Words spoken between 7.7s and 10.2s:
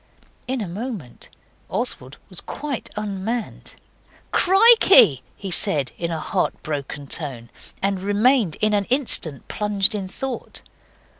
and remained an instant plunged in